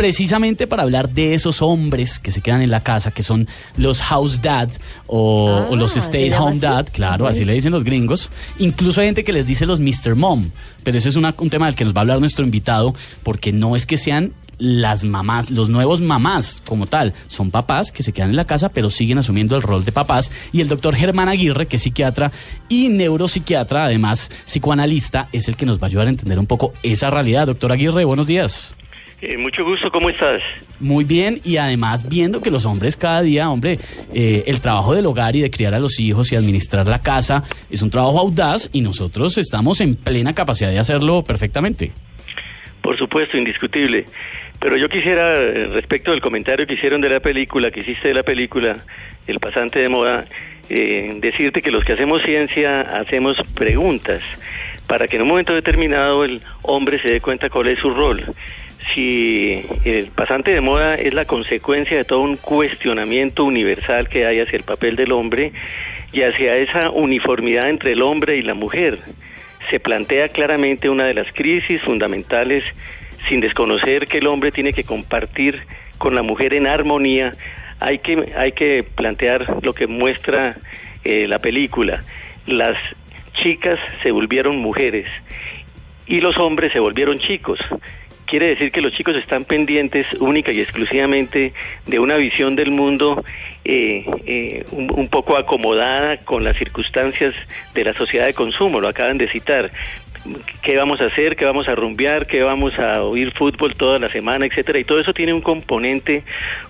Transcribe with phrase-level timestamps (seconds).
[0.00, 4.00] precisamente para hablar de esos hombres que se quedan en la casa, que son los
[4.00, 4.70] house dad
[5.06, 6.60] o, o los Ah, stay ¿se llama home así?
[6.60, 8.30] dad, claro, así le dicen los gringos.
[8.58, 10.14] Incluso hay gente que les dice los Mr.
[10.16, 10.48] Mom,
[10.84, 13.52] pero ese es una- un tema del que nos va a hablar nuestro invitado, porque
[13.52, 18.12] no es que sean las mamás, los nuevos mamás como tal, son papás que se
[18.12, 21.28] quedan en la casa pero siguen asumiendo el rol de papás y el doctor Germán
[21.28, 22.32] Aguirre, que es psiquiatra
[22.70, 26.72] y neuropsiquiatra, además psicoanalista, es el que nos va a ayudar a entender un poco
[26.82, 27.46] esa realidad.
[27.48, 28.74] Doctor Aguirre, buenos días.
[29.22, 30.40] Eh, mucho gusto, ¿cómo estás?
[30.78, 33.78] Muy bien, y además viendo que los hombres cada día, hombre,
[34.14, 37.44] eh, el trabajo del hogar y de criar a los hijos y administrar la casa
[37.68, 41.92] es un trabajo audaz y nosotros estamos en plena capacidad de hacerlo perfectamente.
[42.80, 44.06] Por supuesto, indiscutible.
[44.58, 48.14] Pero yo quisiera, eh, respecto del comentario que hicieron de la película, que hiciste de
[48.14, 48.76] la película,
[49.26, 50.24] El pasante de moda,
[50.70, 54.22] eh, decirte que los que hacemos ciencia hacemos preguntas
[54.86, 58.24] para que en un momento determinado el hombre se dé cuenta cuál es su rol.
[58.94, 64.40] Si el pasante de moda es la consecuencia de todo un cuestionamiento universal que hay
[64.40, 65.52] hacia el papel del hombre
[66.12, 68.98] y hacia esa uniformidad entre el hombre y la mujer,
[69.70, 72.64] se plantea claramente una de las crisis fundamentales
[73.28, 75.62] sin desconocer que el hombre tiene que compartir
[75.98, 77.32] con la mujer en armonía.
[77.78, 80.56] Hay que, hay que plantear lo que muestra
[81.04, 82.02] eh, la película.
[82.46, 82.76] Las
[83.34, 85.06] chicas se volvieron mujeres
[86.06, 87.60] y los hombres se volvieron chicos.
[88.30, 91.52] Quiere decir que los chicos están pendientes única y exclusivamente
[91.88, 93.24] de una visión del mundo
[93.64, 97.34] eh, eh, un, poco acomodada con las circunstancias
[97.74, 99.72] de la sociedad de consumo, lo acaban de citar.
[100.62, 101.34] ¿Qué vamos a hacer?
[101.34, 102.28] ¿Qué vamos a rumbear?
[102.28, 104.46] ¿Qué vamos a oír fútbol toda la semana?
[104.46, 104.78] Etcétera.
[104.78, 106.22] Y todo eso tiene un componente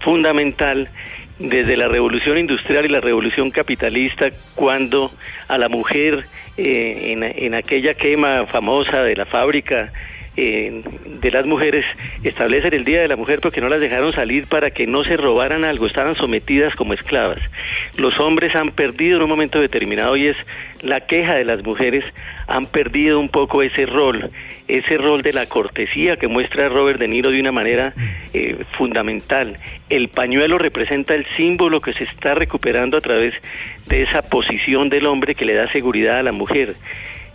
[0.00, 0.90] fundamental
[1.38, 5.10] desde la revolución industrial y la revolución capitalista, cuando
[5.48, 6.26] a la mujer
[6.58, 9.90] eh, en aquella quema famosa de la fábrica
[10.36, 10.82] eh,
[11.20, 11.84] de las mujeres
[12.22, 15.16] establecen el Día de la Mujer porque no las dejaron salir para que no se
[15.16, 17.40] robaran algo, estaban sometidas como esclavas.
[17.96, 20.36] Los hombres han perdido en un momento determinado y es
[20.82, 22.04] la queja de las mujeres,
[22.46, 24.30] han perdido un poco ese rol,
[24.68, 27.94] ese rol de la cortesía que muestra Robert De Niro de una manera
[28.34, 29.58] eh, fundamental.
[29.88, 33.34] El pañuelo representa el símbolo que se está recuperando a través
[33.86, 36.74] de esa posición del hombre que le da seguridad a la mujer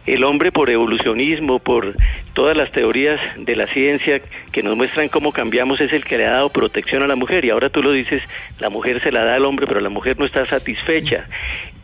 [0.06, 1.96] el hombre por evolucionismo, por
[2.34, 6.26] todas las teorías de la ciencia que nos muestran cómo cambiamos, es el que le
[6.26, 7.46] ha dado protección a la mujer.
[7.46, 8.22] Y ahora tú lo dices,
[8.60, 11.28] la mujer se la da al hombre, pero la mujer no está satisfecha.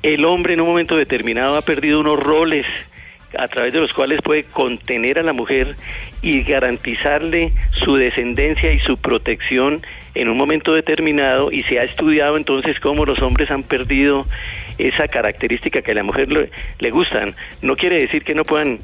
[0.02, 2.66] El hombre en un momento determinado ha perdido unos roles
[3.38, 5.76] a través de los cuales puede contener a la mujer
[6.22, 9.86] y garantizarle su descendencia y su protección
[10.22, 14.26] en un momento determinado y se ha estudiado entonces cómo los hombres han perdido
[14.78, 17.36] esa característica que a la mujer le, le gustan.
[17.62, 18.80] No quiere decir que no puedan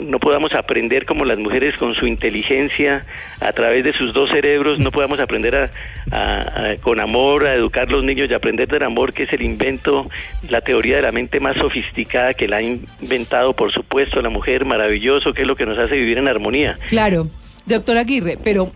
[0.00, 3.06] no podamos aprender como las mujeres con su inteligencia
[3.40, 5.70] a través de sus dos cerebros, no podamos aprender a,
[6.10, 10.10] a, con amor a educar los niños y aprender del amor que es el invento,
[10.48, 14.64] la teoría de la mente más sofisticada que la ha inventado por supuesto la mujer,
[14.64, 16.78] maravilloso, que es lo que nos hace vivir en armonía.
[16.88, 17.28] Claro,
[17.66, 18.72] doctor Aguirre, pero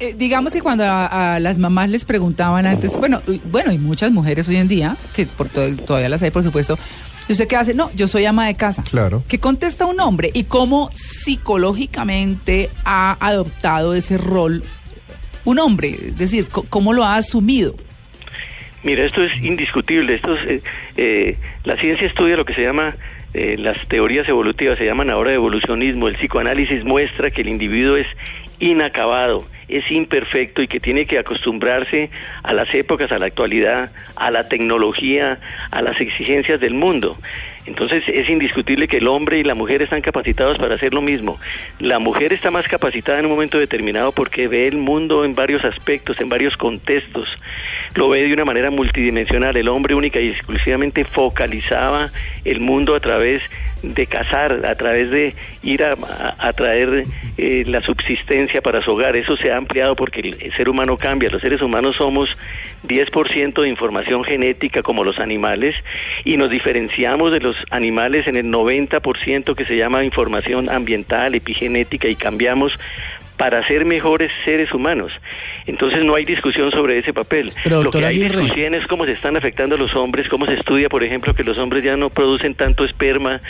[0.00, 3.78] eh, digamos que cuando a, a, las mamás les preguntaban antes, bueno, y, bueno, y
[3.78, 6.78] muchas mujeres hoy en día, que por to todavía las hay, por supuesto,
[7.28, 7.74] ¿y usted qué hace?
[7.74, 8.82] No, yo soy ama de casa.
[8.82, 9.22] Claro.
[9.28, 10.30] ¿Qué contesta un hombre?
[10.34, 14.62] ¿Y cómo psicológicamente ha adoptado ese rol
[15.44, 15.90] un hombre?
[15.90, 17.74] Es decir, ¿cómo lo ha asumido?
[18.82, 20.14] Mira, esto es indiscutible.
[20.14, 20.62] Esto es, eh,
[20.96, 22.96] eh, la ciencia estudia lo que se llama
[23.34, 26.08] eh, las teorías evolutivas se llaman ahora evolucionismo.
[26.08, 28.06] El psicoanálisis muestra que el individuo es
[28.58, 32.10] inacabado, es imperfecto y que tiene que acostumbrarse
[32.42, 35.38] a las épocas, a la actualidad, a la tecnología,
[35.70, 37.16] a las exigencias del mundo.
[37.64, 41.38] Entonces es indiscutible que el hombre y la mujer están capacitados para hacer lo mismo.
[41.78, 45.64] La mujer está más capacitada en un momento determinado porque ve el mundo en varios
[45.64, 47.38] aspectos, en varios contextos.
[47.94, 49.56] Lo ve de una manera multidimensional.
[49.56, 52.10] El hombre única y exclusivamente focalizaba
[52.44, 53.42] el mundo a través
[53.82, 55.96] de cazar, a través de ir a,
[56.52, 57.04] traer
[57.36, 59.16] eh, la subsistencia para su hogar.
[59.16, 61.30] Eso se ha ampliado porque el ser humano cambia.
[61.30, 62.36] Los seres humanos somos
[62.86, 65.74] 10% de información genética como los animales
[66.24, 72.08] y nos diferenciamos de los animales en el 90% que se llama información ambiental, epigenética
[72.08, 72.72] y cambiamos
[73.36, 75.12] para ser mejores seres humanos.
[75.66, 77.52] Entonces no hay discusión sobre ese papel.
[77.64, 78.40] Pero, Lo que hay Aguirre.
[78.42, 81.42] discusión es cómo se están afectando a los hombres, cómo se estudia, por ejemplo, que
[81.42, 83.40] los hombres ya no producen tanto esperma,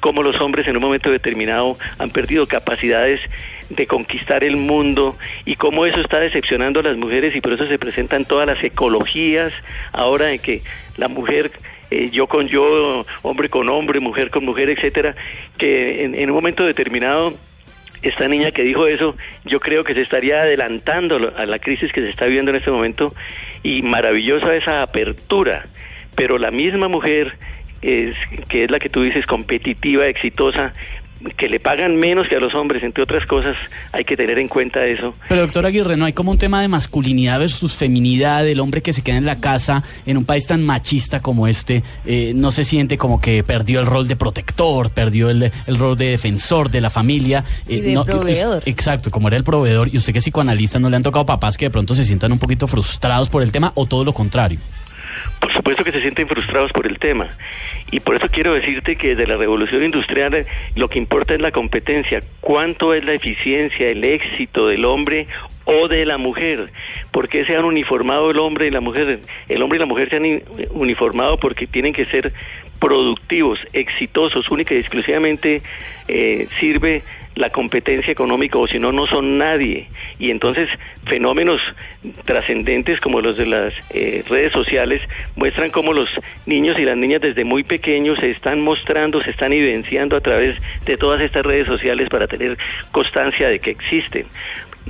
[0.00, 3.20] cómo los hombres en un momento determinado han perdido capacidades
[3.68, 7.66] de conquistar el mundo y cómo eso está decepcionando a las mujeres y por eso
[7.66, 9.52] se presentan todas las ecologías
[9.92, 10.62] ahora de que
[10.96, 11.50] la mujer
[11.92, 15.14] eh, yo con yo, hombre con hombre, mujer con mujer, etcétera,
[15.58, 17.34] que en, en un momento determinado
[18.02, 22.00] esta niña que dijo eso, yo creo que se estaría adelantando a la crisis que
[22.00, 23.14] se está viviendo en este momento
[23.62, 25.66] y maravillosa esa apertura,
[26.16, 27.36] pero la misma mujer
[27.80, 28.16] es,
[28.48, 30.74] que es la que tú dices competitiva, exitosa,
[31.36, 33.56] que le pagan menos que a los hombres, entre otras cosas,
[33.92, 35.14] hay que tener en cuenta eso.
[35.28, 38.92] Pero doctor Aguirre, ¿no hay como un tema de masculinidad versus feminidad, el hombre que
[38.92, 42.64] se queda en la casa en un país tan machista como este, eh, no se
[42.64, 46.80] siente como que perdió el rol de protector, perdió el, el rol de defensor de
[46.80, 47.44] la familia?
[47.68, 48.58] Y de no, proveedor.
[48.58, 51.24] es- exacto, como era el proveedor, y usted que es psicoanalista, ¿no le han tocado
[51.26, 54.12] papás que de pronto se sientan un poquito frustrados por el tema o todo lo
[54.12, 54.58] contrario?
[55.40, 57.28] Por supuesto que se sienten frustrados por el tema.
[57.90, 60.46] Y por eso quiero decirte que de la revolución industrial
[60.76, 62.20] lo que importa es la competencia.
[62.40, 65.26] ¿Cuánto es la eficiencia, el éxito del hombre
[65.64, 66.70] o de la mujer?
[67.10, 69.20] ¿Por qué se han uniformado el hombre y la mujer?
[69.48, 72.32] El hombre y la mujer se han uniformado porque tienen que ser
[72.78, 75.62] productivos, exitosos, única y exclusivamente
[76.08, 77.02] eh, sirve
[77.34, 79.88] la competencia económica o si no, no son nadie.
[80.18, 80.68] Y entonces
[81.06, 81.60] fenómenos
[82.24, 85.00] trascendentes como los de las eh, redes sociales
[85.36, 86.08] muestran cómo los
[86.46, 90.60] niños y las niñas desde muy pequeños se están mostrando, se están evidenciando a través
[90.84, 92.58] de todas estas redes sociales para tener
[92.90, 94.26] constancia de que existen.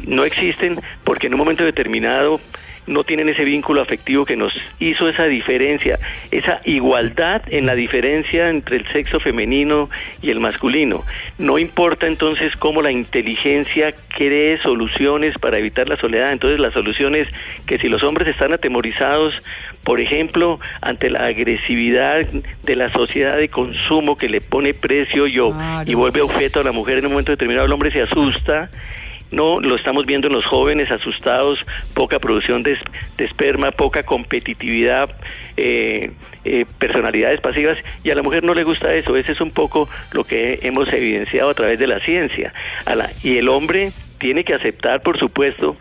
[0.06, 2.40] No existen porque en un momento determinado
[2.86, 5.98] no tienen ese vínculo afectivo que nos hizo esa diferencia,
[6.30, 9.88] esa igualdad en la diferencia entre el sexo femenino
[10.20, 11.04] y el masculino.
[11.38, 16.32] No importa entonces cómo la inteligencia cree soluciones para evitar la soledad.
[16.32, 17.28] Entonces la solución es
[17.66, 19.34] que si los hombres están atemorizados,
[19.84, 22.26] por ejemplo, ante la agresividad
[22.62, 25.90] de la sociedad de consumo que le pone precio y, o- Claro.
[25.90, 28.70] y vuelve objeto a la mujer en un momento determinado, el hombre se asusta
[29.32, 31.64] no lo estamos viendo en los jóvenes asustados,
[31.94, 32.78] poca producción de,
[33.16, 35.10] de esperma, poca competitividad,
[35.56, 36.12] eh,
[36.44, 39.16] eh, personalidades pasivas, y a la mujer no le gusta eso.
[39.16, 42.52] Ese es un poco lo que hemos evidenciado a través de la ciencia.
[42.84, 45.76] A la- y el hombre tiene que aceptar, por supuesto,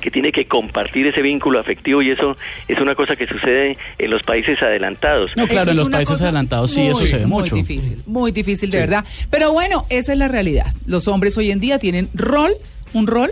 [0.00, 2.36] que tiene que compartir ese vínculo afectivo y eso
[2.68, 5.32] es una cosa que sucede en los países adelantados.
[5.36, 7.54] No, claro, Eso en los países adelantados sí, eso muy, se ve muy mucho.
[7.56, 9.04] difícil, muy difícil de verdad.
[9.30, 10.72] Pero bueno, esa es la realidad.
[10.86, 12.52] Los hombres hoy en día tienen rol,
[12.92, 13.30] un rol.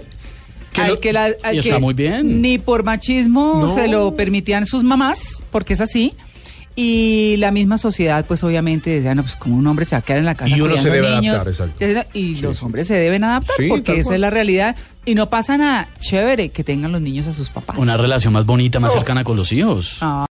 [0.72, 2.42] Que al que la- al y que está muy bien.
[2.42, 3.74] Ni por machismo No.
[3.74, 6.12] se lo permitían sus mamás, porque es así.
[6.78, 10.02] Y la misma sociedad, pues obviamente decía, no, pues como un hombre se va a
[10.02, 11.36] quedar en la casa Y uno se debe niños.
[11.36, 11.84] adaptar, exacto.
[12.12, 12.64] Y Sí, los sí.
[12.66, 14.14] hombres se deben adaptar, Sí, porque esa cual.
[14.16, 14.76] es la realidad.
[15.06, 17.78] Y no pasa nada chévere que tengan los niños a sus papás.
[17.78, 18.96] Una relación más bonita, más Oh.
[18.96, 19.96] cercana con los hijos.
[20.00, 20.24] Ah.